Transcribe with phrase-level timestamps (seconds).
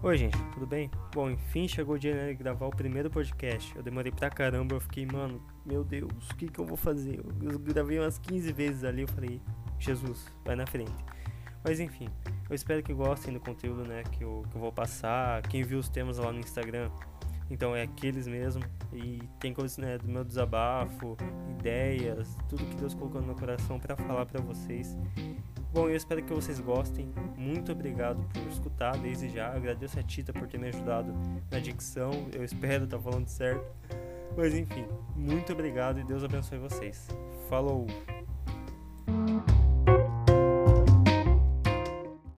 [0.00, 0.88] Oi, gente, tudo bem?
[1.12, 3.74] Bom, enfim chegou o dia né, de gravar o primeiro podcast.
[3.74, 7.20] Eu demorei pra caramba, eu fiquei, mano, meu Deus, o que que eu vou fazer?
[7.42, 9.42] Eu gravei umas 15 vezes ali, eu falei,
[9.76, 11.04] Jesus, vai na frente.
[11.64, 12.08] Mas enfim,
[12.48, 15.42] eu espero que gostem do conteúdo né, que, eu, que eu vou passar.
[15.42, 16.92] Quem viu os temas lá no Instagram,
[17.50, 18.62] então é aqueles mesmo.
[18.92, 21.16] E tem coisas né, do meu desabafo,
[21.58, 24.96] ideias, tudo que Deus colocou no meu coração para falar para vocês.
[25.72, 27.12] Bom, eu espero que vocês gostem.
[27.36, 29.52] Muito obrigado por escutar desde já.
[29.52, 31.12] agradeço a Tita por ter me ajudado
[31.50, 32.10] na dicção.
[32.32, 33.66] Eu espero estar tá falando certo.
[34.36, 37.08] Mas enfim, muito obrigado e Deus abençoe vocês.
[37.48, 37.86] Falou!